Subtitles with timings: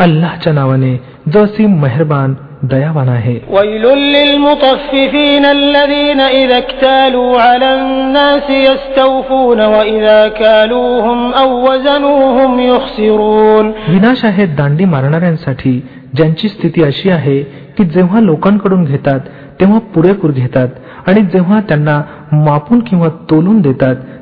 [0.00, 1.00] अल्लाहच्या नावाने
[1.34, 3.38] जसी मेहरबान दयावान आहे.
[13.88, 17.42] विनाश आहे दांडी मारणाऱ्यांसाठी ज्यांची स्थिती अशी आहे
[17.78, 19.20] की जेव्हा लोकांकडून घेतात
[19.60, 20.68] तेव्हा पुरेपूर घेतात
[21.06, 23.96] आणि जेव्हा त्यांना मापून किंवा तोलून देतात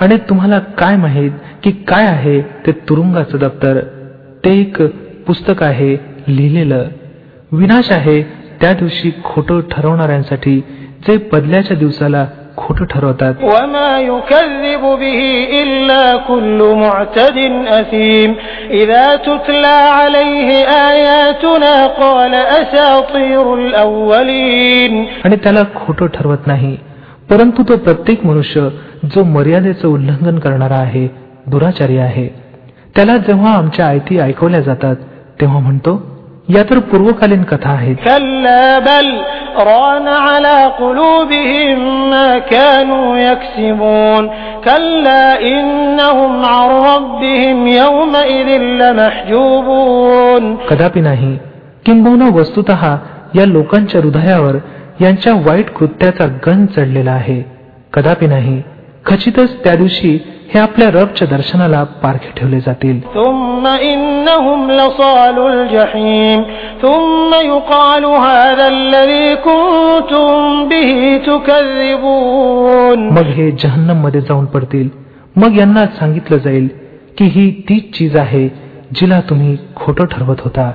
[0.00, 1.30] आणि तुम्हाला काय माहीत
[1.62, 3.78] की काय आहे ते तुरुंगाचं दप्तर?
[4.44, 4.82] ते एक
[5.26, 5.96] पुस्तक आहे
[6.28, 6.84] लिहिलेलं.
[7.52, 8.22] विनाश आहे
[8.60, 10.60] त्या दिवशी खोट ठरवणाऱ्यांसाठी
[11.08, 13.34] जे बदल्याच्या दिवसाला खोट ठरवतात.
[25.24, 26.76] आणि त्याला खोट ठरवत नाही.
[27.30, 28.68] परंतु तो प्रत्येक मनुष्य
[29.04, 31.08] जो मर्यादेचं उल्लंघन करणारा आहे
[31.46, 32.28] दुराचारी आहे.
[32.96, 34.96] त्याला जेव्हा आमच्या आयती ऐकवल्या जातात
[35.40, 36.18] तेव्हा म्हणतो
[36.48, 37.96] या तर पूर्वकालीन कथा आहेत.
[50.70, 51.38] कदापि नाही
[51.86, 52.70] किंबहुना वस्तुत
[53.34, 54.56] या लोकांच्या हृदयावर
[55.00, 57.42] यांच्या वाईट कृत्याचा गण चढलेला आहे.
[57.92, 58.62] कदापि नाही
[59.06, 60.20] खचितच त्या दिवशी
[60.54, 63.00] हे आपल्या रबच्या दर्शनाला पारखे ठेवले जातील.
[73.10, 74.88] मग हे जहन्नममध्ये जाऊन पडतील.
[75.36, 76.68] मग यांना सांगितलं जाईल
[77.18, 80.70] की ही तीच चीज आहे जिला तुम्ही खोटं ठरवत होता.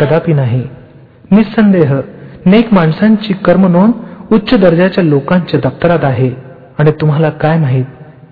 [0.00, 0.62] कदापि नाही.
[1.30, 1.94] निसंदेह
[2.46, 3.92] नेक माणसांची कर्म नोंद
[4.32, 6.30] उच्च दर्जाच्या लोकांच्या दप्तरात आहे.
[6.78, 7.84] आणि तुम्हाला काय माहीत?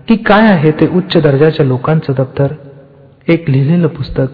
[0.08, 2.46] की काय आहे ते उच्च दर्जाच्या लोकांचं दप्तर?
[3.28, 4.24] एक लिहिलेलं पुस्तक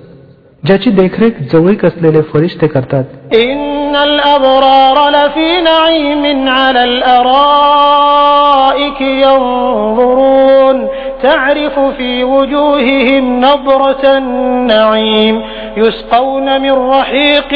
[0.65, 10.87] ज्याची देखरेख जवळीक असलेले फरिश्ते करतात إن الأبرار لفي نعيم على الأرائك ينظرون
[11.23, 15.41] تعرف في وجوههم نضرة النعيم
[15.77, 17.53] يسقون من رحيق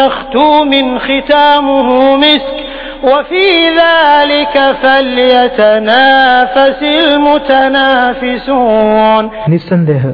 [0.00, 2.56] مختوم ختامه مسك
[3.04, 3.46] وفي
[3.82, 6.80] ذلك فليتنافس
[7.90, 10.06] المتنافسون निसंदेह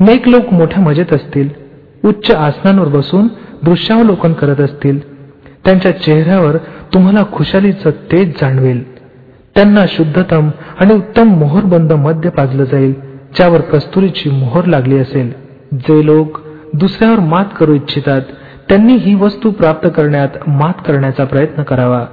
[0.00, 1.57] नेक लोक मोठ्या मजेत असतील
[2.05, 3.27] उच्च आसनांवर बसून
[3.63, 5.19] दृश्यावलोकन करत असतील.
[5.65, 6.57] त्यांच्या चेहऱ्यावर
[6.93, 8.99] तुम्हाला खुशालीचं तेज जाणवेल.
[9.55, 10.49] त्यांना शुद्धतम
[10.79, 12.93] आणि उत्तम मोहरबंद मद्य पाजलं जाईल
[13.35, 15.33] ज्यावर कस्तुरीची मोहर लागली असेल.
[15.71, 16.39] जे लोक
[16.73, 18.21] दुसऱ्यावर मात करू इच्छितात
[18.69, 22.05] त्यांनी ही वस्तू प्राप्त करण्यात मात करण्याचा प्रयत्न करावा.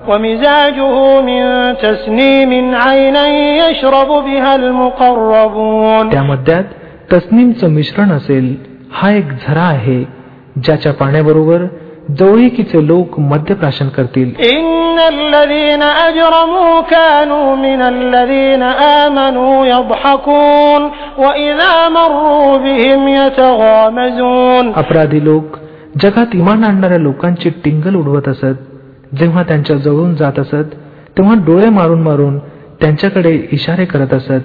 [6.11, 6.65] त्या मध्यात
[7.13, 8.76] तस्नीमचं मिश्रण असेल.
[8.99, 10.05] हा एक झरा आहे
[10.65, 11.65] ज्याच्या पाण्याबरोबर
[12.19, 14.35] जवळीकीचे लोक मद्यप्राशन करतील.
[24.73, 25.45] अपराधी लोक
[26.03, 28.55] जगात इमान आणणाऱ्या लोकांची टिंगल उडवत असत.
[29.19, 30.75] जेव्हा त्यांच्या जवळून जात असत
[31.19, 32.39] तेव्हा डोळे मारून मारून
[32.81, 34.41] त्यांच्याकडे इशारे करत असत.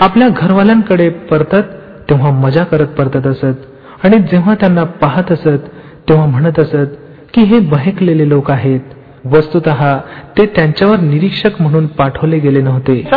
[0.00, 1.62] आपल्या घरवाल्यांकडे परतत
[2.10, 3.54] तेव्हा मजा करत परतत असत.
[4.04, 5.68] आणि जेव्हा त्यांना पाहत असत
[6.08, 6.96] तेव्हा म्हणत असत
[7.34, 8.80] की हे बहेकलेले लोक आहेत.
[9.32, 9.68] वस्तुत
[10.38, 13.08] ते त्यांच्यावर निरीक्षक म्हणून पाठवले गेले नव्हते.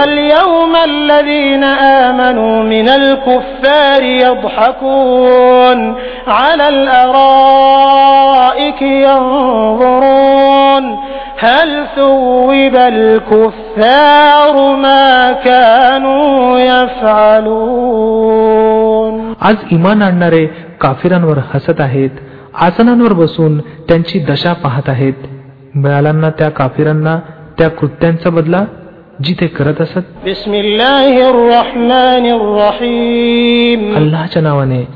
[19.42, 20.46] आज इमान आणणारे
[20.82, 22.10] काफिरांवर हसत आहेत
[22.62, 25.14] आसनांवर बसून त्यांची दशा पाहत आहेत.
[25.75, 27.19] मिळाल्यांना त्या काफिरांना
[27.57, 28.66] त्या कृत्यांचा बदला
[29.24, 30.00] जी ते करत असत.
[33.95, 34.88] अल्लाच्या नावाने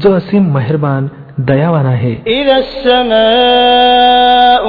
[0.00, 1.06] जो असीम मेहरबान
[1.41, 4.63] दयावान आहे إذا السماء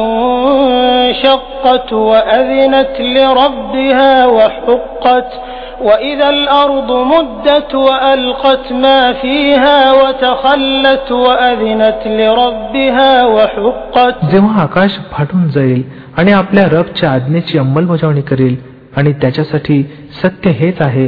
[1.09, 5.33] انشقت وأذنت لربها وحقت
[5.81, 15.83] وإذا الأرض مدت وألقت ما فيها وتخلت وأذنت لربها وحقت जेव्हा आकाश फाटून जाईल
[16.17, 18.57] आणि आपल्या रबच्या आज्ञेची अंमलबजावणी करेल
[18.97, 19.83] आणि त्याच्यासाठी
[20.23, 21.07] सत्य हेच आहे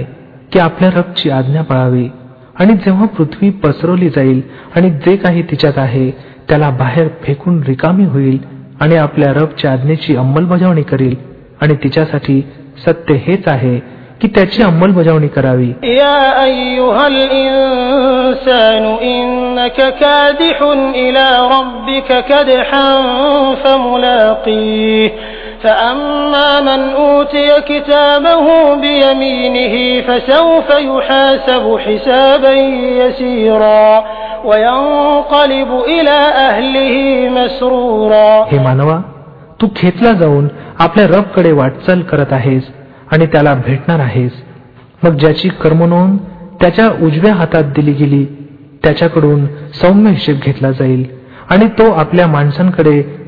[0.53, 2.09] की आपल्या रबची आज्ञा पाळावी
[2.60, 4.42] आणि जेव्हा पृथ्वी पसरवली जाईल
[4.76, 6.12] आणि जे काही तिच्यात आहे
[6.50, 8.38] त्याला बाहेर फेकून रिकामी होईल
[8.82, 11.16] आणि आपल्या रबच्या आज्ञेची अंमलबजावणी करील.
[11.62, 12.46] आणि तिच्यासाठी
[12.86, 13.80] सत्य हेच आहे
[14.22, 15.70] की त्याची अंमलबजावणी करावी.
[15.84, 16.32] या
[25.55, 31.79] أيها الإنسان إنك كادح إلى ربك كدحا فملاقيه فأما من أوتي كتابه بيمينه فسوف يحاسب
[31.79, 32.53] حسابا
[33.03, 34.05] يسيرا
[34.45, 39.01] وينقلب إلى أهله مسرورا हे मानवा
[39.61, 40.49] तू खेचला जाऊन
[40.79, 42.63] आपल्या रबकडे वाटचाल करत आहेस
[43.13, 44.33] आणि त्याला भेटणार आहेस
[45.03, 46.19] मग ज्याची कर्मनोंद
[46.61, 48.25] त्याच्या उजव्या हातात दिली गेली
[48.85, 51.21] त्याच्याकडून सौम्य हिशेब घेतला जाईल
[51.51, 53.21] आणि तो आपल्या माणसांकडे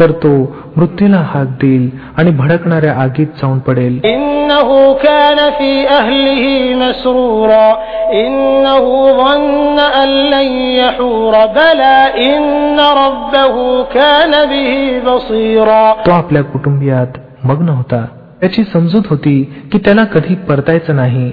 [0.00, 4.00] तर तो मृत्यूला हाक देईल आणि भडकणाऱ्या आगीत जाऊन पडेल.
[16.06, 17.06] तो आपल्या कुटुंबियात
[17.44, 18.04] मग्न होता.
[18.40, 21.32] त्याची समजूत होती की त्याला कधी परतायचं नाही.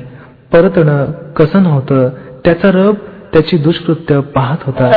[0.53, 2.09] परतणं कसं नव्हतं
[2.45, 2.95] त्याचा रब
[3.33, 4.89] त्याची दुष्कृत्य पाहत होता.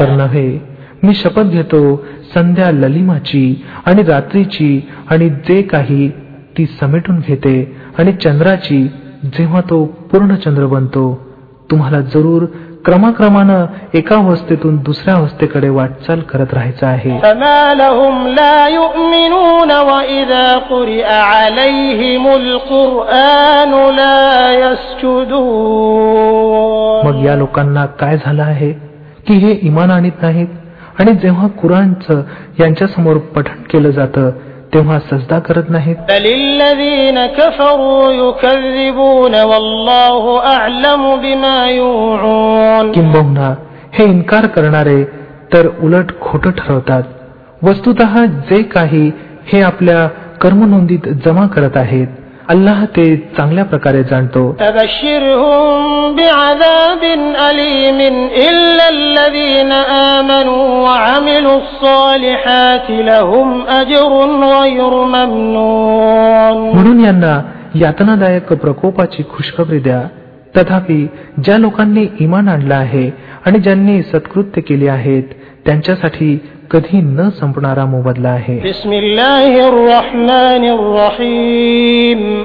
[0.00, 0.48] तर नव्हे
[1.02, 1.80] मी शपथ घेतो
[2.34, 6.08] संध्या ललिमाची आणि रात्रीची आणि जे काही
[6.58, 7.56] ती समेटून घेते
[7.98, 8.82] आणि चंद्राची
[9.24, 11.04] जेव्हा तो पूर्ण चंद्र बनतो
[11.70, 12.44] तुम्हाला जरूर
[12.84, 17.10] क्रमाक्रमानं एका अवस्थेतून दुसऱ्या अवस्थेकडे वाटचाल करत राहायचं आहे.
[27.04, 28.72] मग या लोकांना काय झालं आहे?
[29.26, 30.48] की हे इमान आणीत नाहीत?
[31.00, 32.22] आणि जेव्हा कुराणचं
[32.60, 34.30] यांच्यासमोर पठण केलं जातं
[34.74, 35.96] तेव्हा सजदा करत नाहीत.
[42.94, 43.54] किंबहुना
[43.92, 45.04] हे इन्कार करणारे
[45.52, 47.02] तर उलट खोट ठरवतात.
[47.62, 47.94] वस्तुत
[48.50, 49.12] जे काही
[49.52, 50.08] हे आपल्या
[50.40, 52.06] कर्मनोंदीत जमा करत आहेत
[52.50, 54.56] अल्लाह ते चांगल्या प्रकारे जाणतो.
[66.74, 67.40] म्हणून यांना
[67.74, 70.02] यातनादायक प्रकोपाची खुशखबरी द्या
[70.56, 71.06] तथापि
[71.44, 73.10] ज्या लोकांनी इमान आणलं आहे
[73.46, 75.22] आणि ज्यांनी सत्कृत्य केले आहेत
[75.70, 78.58] त्यांच्यासाठी कधी न संपणारा मोबदला आहे.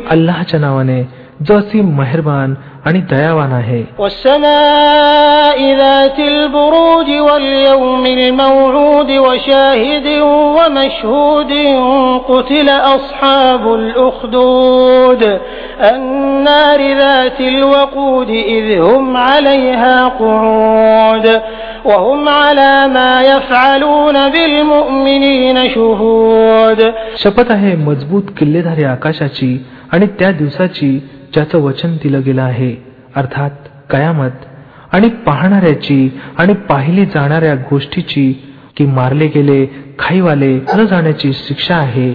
[0.10, 1.02] अल्लाहच्या नावाने
[1.47, 2.55] जो असीम मेहरबान
[2.87, 10.07] आणि दयावान आहे والسماء ذات البروج واليوم الموعود وشاهد
[10.57, 11.53] ومشهود
[12.29, 15.23] قتل أصحاب الأخدود
[15.81, 21.27] النار ذات الوقود إذ هم عليها قعود
[21.85, 26.81] وهم على ما يفعلون بالمؤمنين شهود
[27.17, 29.53] शपथ आहे मजबूत किल्लेधारी आकाशाची
[29.93, 30.91] आणि त्या दिवसाची
[31.36, 32.76] ज्याचं वचन दिलं गेलं आहे
[33.16, 33.50] अर्थात
[33.90, 34.46] कयामत
[34.92, 38.32] आणि पाहणाऱ्याची आणि पाहिली जाणाऱ्या गोष्टीची
[38.78, 39.66] की मारले गेले
[40.00, 42.10] खाईवाले न जाण्याची शिक्षा आहे.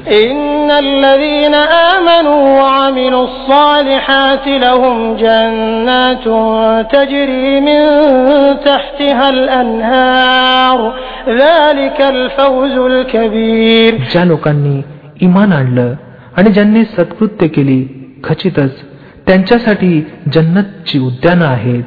[14.12, 14.81] ज्या लोकांनी
[15.21, 15.95] इमान आणलं
[16.37, 17.85] आणि ज्यांनी सत्कृत्य केली
[18.25, 18.89] खचितच
[19.27, 21.85] त्यांच्यासाठी जन्नतची उद्यानं आहेत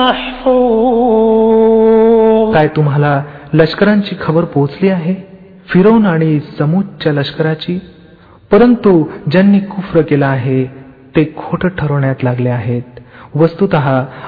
[0.00, 3.22] محفوظ काय तुम्हाला
[3.54, 5.14] लष्करांची खबर पोहोचली आहे
[5.68, 7.80] फिरवून आणि समूच्या लष्कराची
[8.52, 10.64] परंतु ज्यांनी कुफ्र केला आहे
[11.16, 13.00] ते खोट ठरवण्यात लागले आहेत
[13.34, 13.68] वस्तुत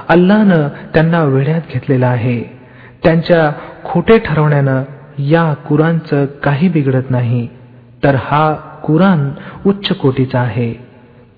[0.08, 2.60] अल्लानं त्यांना वेढ्यात घेतलेला आहे
[3.04, 3.52] त्यांच्या
[3.84, 4.82] खोटे ठरवण्यानं
[5.18, 7.48] या कुरानचं काही बिघडत नाही
[8.04, 9.29] तर हा कुराण
[9.65, 10.73] उच्च कोटीचा आहे.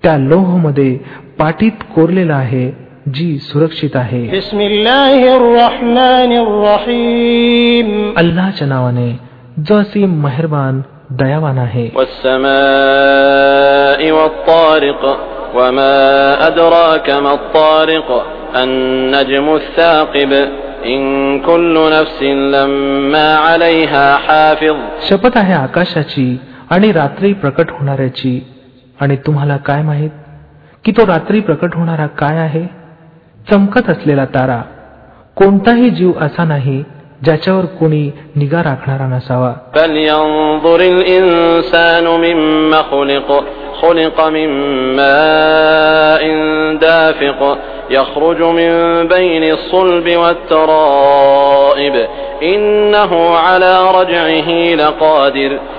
[0.02, 0.98] त्या लोहमध्ये
[1.38, 2.84] पाठीत कोरलेला आहे
[3.14, 4.28] जी सुरक्षित आहे.
[8.16, 9.20] अल्लाच्या नावाने
[9.68, 11.88] जो असे मेहरबान दयावान आहे.
[25.02, 26.40] शपथ आहे आकाशाची
[26.73, 28.39] आणि रात्री प्रकट होणाऱ्याची
[29.01, 30.09] आणि तुम्हाला काय माहित
[30.85, 32.65] की तो रात्री प्रकट होणारा काय आहे
[33.47, 34.61] चमकत असलेला तारा
[35.35, 36.83] कोणताही जीव असा नाही
[37.23, 43.29] ज्याच्यावर कोणी निगा राखणारा नसावा فلينظر الإنسان مما خلق
[43.81, 44.49] خلق من
[44.95, 46.23] ماء
[46.81, 47.41] دافق
[47.89, 48.71] يخرج من
[49.07, 51.95] بين الصلب والترائب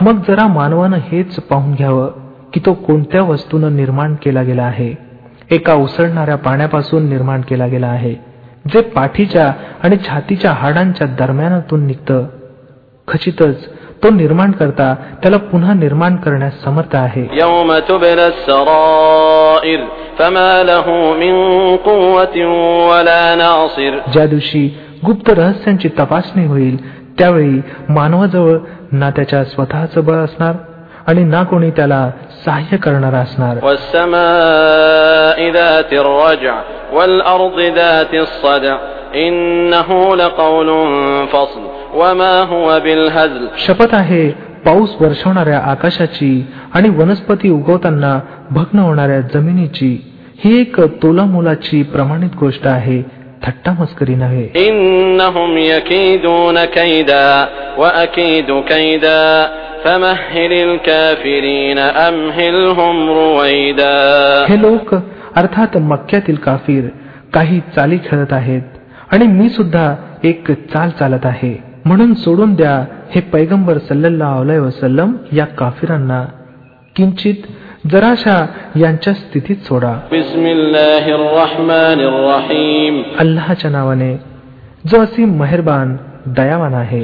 [0.01, 2.07] मग जरा मानवानं हेच पाहून घ्यावं
[2.53, 4.95] की तो कोणत्या वस्तूनं निर्माण केला गेला आहे.
[5.51, 8.13] एका उसळणाऱ्या पाण्यापासून निर्माण केला गेला आहे.
[8.73, 12.25] जे पाठीच्या आणि छातीच्या हाडांच्या दरम्यानातून निघतं.
[13.07, 13.69] खचितच
[14.03, 17.27] तो निर्माण करता त्याला पुन्हा निर्माण करण्यास समर्थ आहे.
[24.13, 28.57] ज्या दिवशी गुप्त रहस्यांची तपासणी होईल त्यावेळी मानवाजवळ
[28.91, 30.53] ना त्याच्या स्वतःच बळ असणार
[31.07, 32.11] आणि ना कोणी त्याला
[32.45, 33.57] सहाय्य करणार असणार.
[43.57, 44.29] शपथ आहे
[44.65, 48.19] पाऊस वर्षवणाऱ्या आकाशाची आणि वनस्पती उगवताना
[48.51, 50.11] भग्न होणाऱ्या जमिनीची.
[50.37, 53.24] ही एक तोलामोलाची प्रमाणित गोष्ट आहे.
[53.44, 57.48] थट्टा मस्करी नव्हे إنهم يكيدون كيدا
[57.78, 59.24] وأكيد كيدا
[59.84, 63.96] فمهل الكافرين أمهلهم رويدا
[64.50, 64.94] हे लोक
[65.36, 66.84] अर्थात मक्क्यातील काफीर
[67.34, 68.62] काही चाली खेळत आहेत
[69.12, 69.86] आणि मी सुद्धा
[70.24, 72.74] एक चाल चालत आहे म्हणून सोडून द्या
[73.14, 76.24] हे पैगंबर सल्लल्लाहु अलैहि वसल्लम या काफिरांना
[76.96, 77.46] किंचित
[77.91, 79.99] जराशा यांच्या स्थितीत सोडा.
[83.19, 84.19] अल्लाच्या नावाने.
[84.87, 87.03] जो असी मेहरबान दयावान आहे.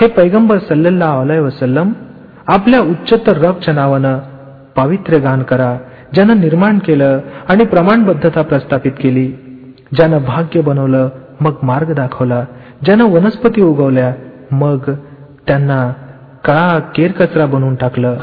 [0.00, 1.92] हे पैगंबर सल्लल्लाहु अलैहि वसलम
[2.46, 4.18] आपल्या उच्चतर रबच्या नावानं
[4.76, 5.78] पावित्र्य गान करा.
[6.14, 9.26] ज्यानं निर्माण केलं आणि प्रमाणबद्धता प्रस्थापित केली
[9.96, 11.08] ज्यानं भाग्य बनवलं
[11.40, 12.44] मग मार्ग दाखवला
[12.84, 14.14] ज्यानं वनस्पती उगवल्या
[14.50, 14.78] मग
[15.46, 15.92] त्यांना
[16.44, 18.16] काळा केर कचरा बनवून टाकलं.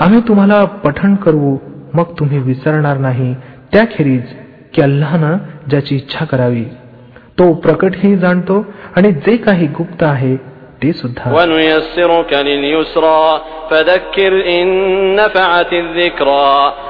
[0.00, 1.58] आम्ही तुम्हाला पठण करू
[1.94, 3.34] मग तुम्ही विसरणार नाही.
[3.72, 4.22] त्याखेरीज
[4.74, 5.36] की अल्लानं
[5.70, 6.64] ज्याची इच्छा करावी.
[7.40, 8.66] तो प्रकट ही जाणतो
[8.96, 10.36] आणि जे काही गुप्त आहे
[10.82, 11.30] ते सुद्धा.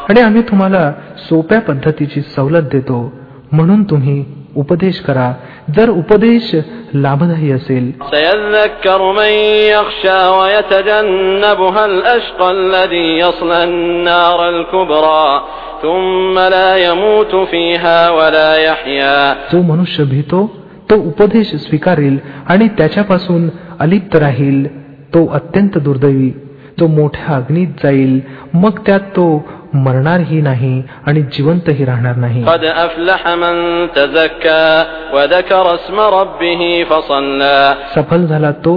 [0.08, 3.12] आणि आम्ही तुम्हाला सोप्या पद्धतीची सवलत देतो
[3.52, 4.24] म्हणून तुम्ही
[4.56, 5.32] उपदेश करा
[5.69, 6.51] जर उपदेश
[6.95, 9.31] लाभदायी असेल سيذكر من
[9.75, 15.41] يخشى ويتجنبها الأشقى الذي يصلى النار الكبرى
[15.81, 20.39] ثم لا يموت فيها ولا يحيا जो मनुष्य भीतो
[20.89, 23.49] तो उपदेश स्वीकारेल आणि त्याच्यापासून
[23.79, 24.65] अलिप्त राहील
[25.13, 26.31] तो अत्यंत दुर्दैवी
[26.79, 28.19] तो मोठ्या अग्नीत जाईल
[28.53, 29.27] मग त्यात तो
[29.73, 33.55] मरणारही नाही आणि जिवंतही राहणार नाही قد أفلح من
[33.95, 38.75] تزكى وذكر اسم ربه فصلى सफल झाला तो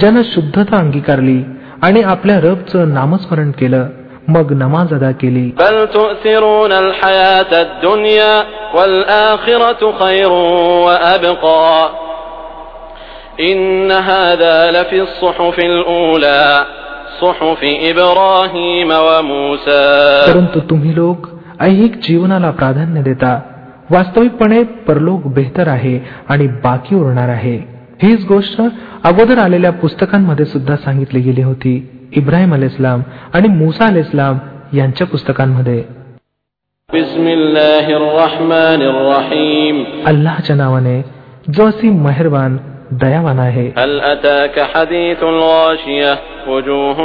[0.00, 1.42] ज्यानं शुद्धता अंगीकारली
[1.82, 3.86] आणि आपल्या रबचं नामस्मरण केलं
[4.28, 8.34] मग नमाज अदा केली بل تؤثرون الحياة الدنيا
[8.74, 10.32] والآخرة خير
[10.86, 11.90] وأبقى
[13.40, 16.66] إن هذا لفي الصحف الأولى صحف إبراهيم وموسى
[20.33, 21.27] परंतु तुम्ही लोक
[21.59, 23.41] ऐहिक जीवनाला प्राधान्य देता.
[23.91, 25.99] वास्तविकपणे परलोक बेहतर आहे
[26.29, 27.55] आणि बाकी उरणार आहे.
[28.03, 28.61] हीच गोष्ट
[29.03, 31.89] अगोदर आलेल्या पुस्तकांमध्ये सुद्धा सांगितली गेली होती.
[32.15, 33.01] इब्राहिम अल इस्लाम
[33.33, 34.37] आणि मुसा अल इस्लाम
[34.73, 35.83] यांच्या पुस्तकांमध्ये.
[40.05, 41.01] अल्लाच्या नावाने
[41.53, 42.57] जो असी मेहरबान
[42.92, 46.12] दयावान आहे هل أتاك حديث الغاشية
[46.48, 46.98] وجوه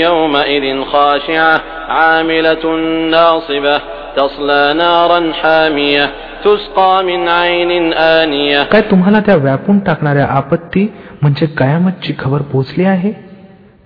[0.00, 2.64] يومئذ خاشعة عاملة
[3.10, 3.76] ناصبة
[4.16, 6.04] تصلى نارا حامية
[6.44, 10.86] تسقى من عين آنية काय तुम्हाला त्या व्यापून टाकणाऱ्या आपत्ती
[11.22, 13.12] म्हणजे कयामतची खबर पोचली आहे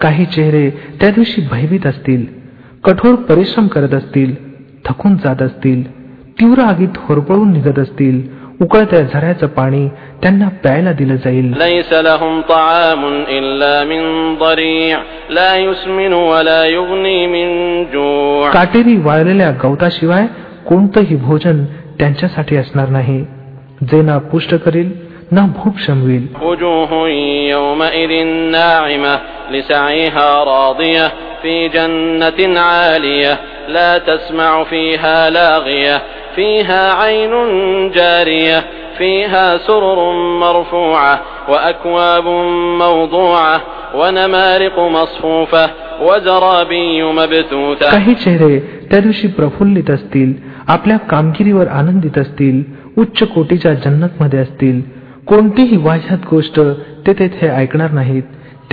[0.00, 0.68] काही चेहरे
[1.00, 2.24] त्या दिवशी भयभीत असतील
[2.84, 4.34] कठोर परिश्रम करत असतील
[4.84, 5.82] थकून जात असतील
[6.40, 8.20] तीव्र आगीत होरपळून निघत असतील
[8.60, 9.86] उकळत्या झऱ्याचं पाणी
[10.22, 14.02] त्यांना प्यायला दिलं जाईल ليس لهم طعام إلا من
[14.38, 14.98] ضريع
[15.30, 17.48] لا يسمن ولا يغني من
[17.92, 20.26] جوع काटेरी वाळलेल्या गवताशिवाय
[20.68, 21.64] कोणतंही भोजन
[21.98, 23.20] त्यांच्यासाठी असणार नाही
[23.90, 24.90] जे ना पुष्ट करील
[25.32, 26.92] ना भूक शमवेल وجوه
[27.54, 28.12] يومئذ
[28.52, 29.14] ناعمة
[29.50, 31.06] لسعيها راضية
[31.42, 35.96] في جنة عالية لا تسمع فيها لاغية
[36.36, 37.32] فيها عين
[37.90, 38.58] جارية
[38.98, 42.24] فيها سرر مرفوعة وأكواب
[42.78, 43.60] موضوعة
[43.94, 45.70] ونمارق مصفوفة
[46.02, 48.58] وزرابي مبثوثة काही चेहरे
[48.90, 50.32] त्या दिवशी प्रफुल्लित असतील
[50.68, 52.62] आपल्या कामगिरीवर आनंदित असतील
[52.98, 54.80] उच्च कोटीच्या जन्नत मध्ये असतील
[55.26, 56.60] कोणतीही वाह्यात गोष्ट
[57.06, 58.22] ते तेथे ऐकणार नाहीत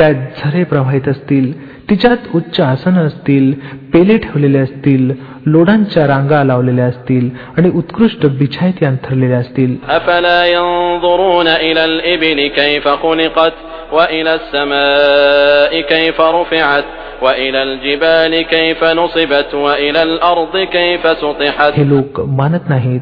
[0.00, 3.52] त्यात झरे प्रवाहित असतील, तिच्यात उच्च आसनं असतील,
[3.92, 5.12] पेले ठेवलेले असतील,
[5.46, 9.76] लोडांच्या रांगा लावलेल्या असतील आणि उत्कृष्ट बिछायती अंथरलेल्या असतील.
[21.76, 23.00] हे लोक मानत नाहीत,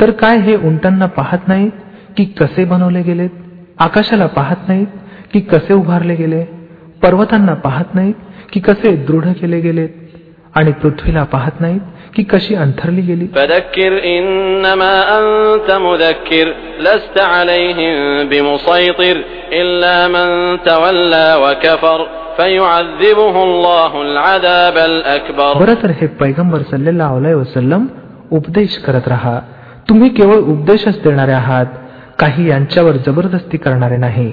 [0.00, 1.70] तर काय हे उंटांना पाहत नाहीत
[2.16, 3.30] की कसे बनवले गेलेत,
[3.78, 4.86] आकाशाला पाहत नाहीत?
[5.32, 6.44] की कसे उभारले गेले?
[7.02, 8.14] पर्वतांना पाहत नाहीत
[8.52, 9.88] की कसे दृढ केले गेलेत
[10.54, 11.80] आणि पृथ्वीला पाहत नाहीत
[12.14, 13.24] की कशी अंथरली गेली?
[25.58, 27.86] बर तर हे पैगंबर सल्लेला वसलम
[28.30, 29.38] उपदेश करत राहा.
[29.88, 31.66] तुम्ही केवळ उपदेशच देणारे आहात
[32.18, 34.32] काही यांच्यावर जबरदस्ती करणारे नाही.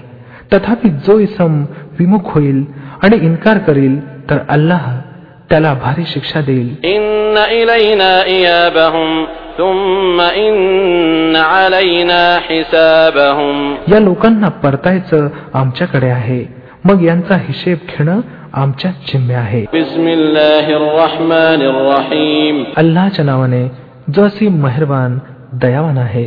[0.53, 1.63] तथापि जो इसम
[1.99, 2.65] विमुख होईल
[3.03, 4.97] आणि इन्कार करील तर अल्लाह
[5.49, 6.75] त्याला भारी शिक्षा देईल.
[13.93, 16.45] या लोकांना परतायचं आमच्याकडे आहे.
[16.86, 18.19] मग यांचा हिशेब घेणं
[18.53, 19.65] आमच्या जिम्मे आहे.
[22.77, 23.71] अल्लाच्या नावाने
[24.15, 25.17] जो असे मेहरबान
[25.53, 26.23] दयावान आहे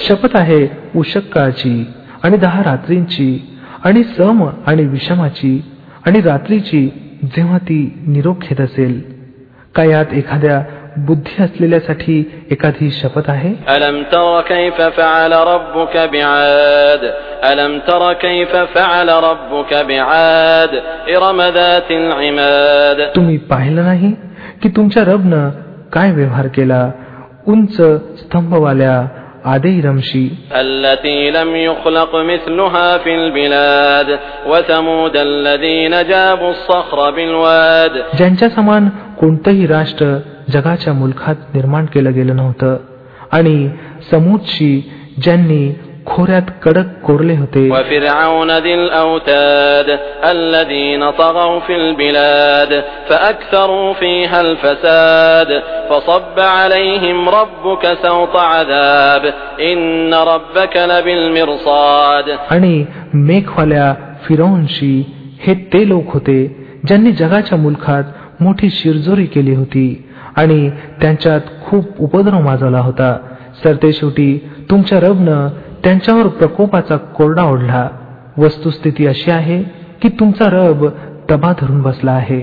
[0.00, 1.86] शपथ आहे उशक्काची
[2.22, 5.62] आणि दहा रात्रींची आणि सम आणि विषमाची
[6.06, 6.88] आणि रात्रीची
[7.24, 9.00] जेव्हा ती निरोप घेत असेल
[9.74, 10.62] का यात एखाद्या
[11.07, 12.15] बुद्धी असलेल्यासाठी
[12.51, 17.03] एखादी शपथ आहे ألم تر كيف فعل ربك بعاد
[17.51, 20.71] ألم تر كيف فعل ربك بعاد
[21.15, 24.11] إرم ذات العماد तुम्ही पाहिलं नाही
[24.63, 25.49] की तुमच्या रबनं
[25.93, 26.81] काय व्यवहार केला
[27.47, 27.75] उंच
[28.21, 28.95] स्तंभवाल्या
[29.45, 38.89] आदे इरमशी التي لم يخلق مثلها في البلاد وثمود الذين جابوا الصخر بالواد ज्यांच्या समान
[39.19, 40.05] कोणतंही राष्ट्र
[40.52, 42.76] जगाच्या मुलखात निर्माण केलं गेलं नव्हतं
[43.32, 43.68] आणि
[44.10, 44.80] समूदशी
[45.22, 45.72] ज्यांनी
[46.06, 47.68] खोऱ्यात कडक कोरले होते
[62.50, 65.04] आणि मेघवाल्या फिरौनशी
[65.40, 66.46] हे ते लोक होते
[66.86, 68.04] ज्यांनी जगाच्या मुलखात
[68.40, 70.03] मोठी शिरजोरी केली होती
[70.36, 70.70] आणि
[71.00, 73.16] त्यांच्यात खूप उपद्रव माजवला होता.
[73.62, 74.38] सरतेशेवटी
[74.70, 75.48] तुमच्या रबनं
[75.84, 77.88] त्यांच्यावर प्रकोपाचा कोरडा ओढला.
[78.38, 79.62] वस्तुस्थिती अशी आहे
[80.02, 80.86] की तुमचा रब
[81.30, 82.40] दबा धरून बसला आहे.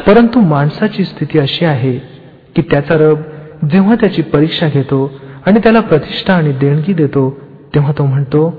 [0.00, 1.92] परंतु माणसाची स्थिती अशी आहे
[2.56, 3.18] की त्याचा रब
[3.70, 5.10] जेव्हा त्याची परीक्षा घेतो
[5.46, 7.36] आणि त्याला प्रतिष्ठा आणि देणगी देतो
[7.74, 8.50] तेव्हा तो म्हणतो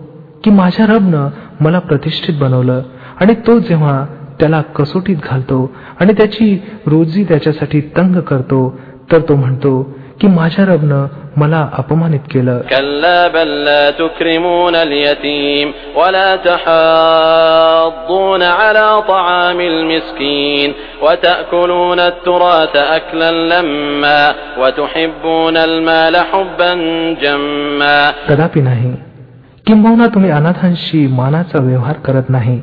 [0.43, 2.81] की माझ्या रबनं मला प्रतिष्ठित बनवलं
[3.21, 4.05] आणि तो जेव्हा
[4.39, 8.79] त्याला कसोटीत घालतो आणि त्याची रोजी त्याच्यासाठी तंग करतो
[9.11, 11.05] तर तो म्हणतो की माझ्या रबनं
[11.37, 12.61] मला अपमानित केलं.
[28.29, 28.95] कदापि नाही
[29.67, 32.61] किंबहुना तुम्ही अनाथांशी मानाचा व्यवहार करत नाही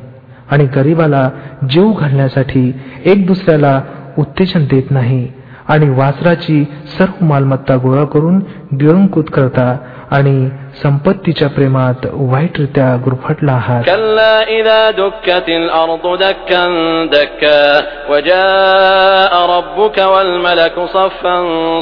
[0.50, 1.28] आणि गरिबाला
[1.70, 2.72] जीव घालण्यासाठी
[3.04, 3.80] एक दुसऱ्याला
[4.18, 5.26] उत्तेजन देत नाही
[5.68, 6.64] आणि वासराची
[6.98, 8.38] सर्व मालमत्ता गोळा करून
[8.80, 9.76] गिळंकूत करता
[10.10, 10.48] आणि
[10.82, 16.64] संपत्तीच्या प्रेमात वाईटरित्या गुरफटला आहात كلا إذا دكت الأرض دكا
[17.12, 17.62] دكا
[18.10, 21.36] وجاء ربك والملك صفا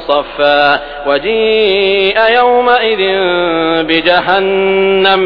[0.08, 0.60] صفا
[1.06, 3.02] وجيء يومئذ
[3.88, 5.22] بجهنم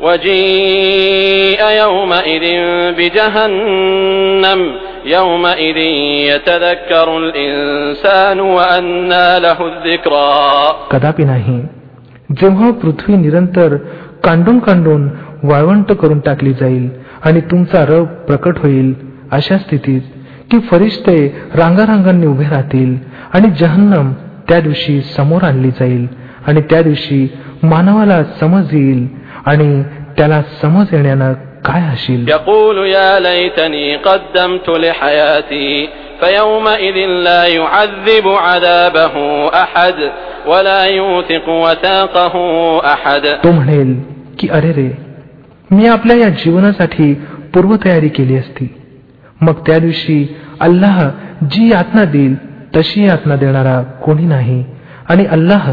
[0.00, 2.44] وجيء يومئذ
[2.98, 4.60] بجهنم
[5.06, 5.78] يومئذ
[6.32, 10.28] يتذكر الإنسان وأنى له الذكرى
[10.90, 11.58] कदापि नाही
[12.40, 13.76] जेव्हा पृथ्वी निरंतर
[14.24, 15.08] कांडून कांडून
[15.42, 16.88] वाळवंट करून टाकली जाईल
[17.24, 18.94] आणि तुमचा रब प्रकट होईल
[19.32, 20.02] अशा स्थितीत
[20.50, 21.16] की फरिश्ते
[21.54, 22.96] रांगारांगांनी उभे राहतील
[23.34, 24.12] आणि जहन्नम
[24.48, 26.06] त्या दिवशी समोर आणली जाईल
[26.46, 27.26] आणि त्या दिवशी
[27.62, 29.06] मानवाला समज येईल
[29.46, 29.82] आणि
[30.18, 31.32] त्याला समज येण्यानं
[31.64, 35.88] काय हशील يقول يا ليتني قدمت لحياتي
[36.20, 39.14] فيومئذ لا يعذب عذابه
[39.54, 39.94] أحد
[40.46, 42.34] ولا يوثق وثاقه
[42.92, 43.94] أحد तो म्हणेल
[44.38, 44.88] की अरे रे
[45.70, 47.12] मी आपल्या या जीवनासाठी
[47.54, 48.68] पूर्वतयारी केली असती
[49.40, 50.18] मग त्या दिवशी
[50.60, 51.02] अल्लाह
[51.50, 52.34] जी यातना देईल
[52.76, 54.62] तशी यातना देणारा कोणी नाही
[55.08, 55.72] आणि अल्लाह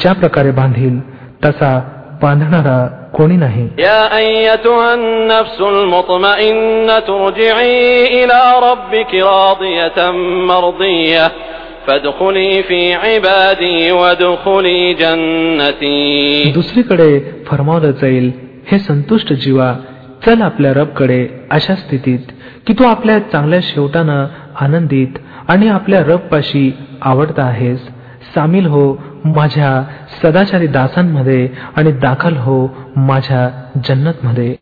[0.00, 0.98] ज्या प्रकारे बांधील
[1.44, 1.78] तसा
[2.22, 2.78] बांधणारा
[3.14, 10.10] कोणी नाही يا أيتها النفس المطمئنة ارجعي إلى ربك راضية
[10.50, 11.26] مرضية
[11.86, 18.30] فادخلي في عبادي وادخلي جنتي दुसरीकडे फरमावलं जाईल
[18.70, 19.72] हे संतुष्ट जीवा
[20.26, 22.32] चल आपल्या रबकडे अशा स्थितीत
[22.66, 24.26] की तू आपल्या चांगल्या शेवटानं
[24.64, 26.70] आनंदित आणि आपल्या रबपाशी
[27.02, 27.80] आवडता आहेस
[28.34, 28.84] सामील हो
[29.25, 29.83] माझ्या
[30.23, 33.49] सदाचारी दासांमध्ये आणि दाखल हो माझ्या
[33.85, 34.55] जन्नतमध्ये.